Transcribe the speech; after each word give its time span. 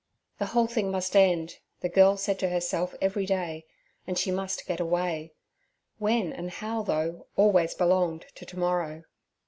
The 0.39 0.47
whole 0.47 0.65
thing 0.65 0.89
must 0.89 1.15
end, 1.15 1.59
the 1.81 1.87
girl 1.87 2.17
said 2.17 2.39
to 2.39 2.49
herself 2.49 2.95
every 3.01 3.27
day, 3.27 3.67
and 4.07 4.17
she 4.17 4.31
must 4.31 4.65
get 4.65 4.79
away. 4.79 5.31
When 5.99 6.33
and 6.33 6.49
how, 6.49 6.81
though, 6.81 7.27
always 7.35 7.75
belonged 7.75 8.25
to 8.33 8.43
to 8.47 8.57
morrow. 8.57 9.03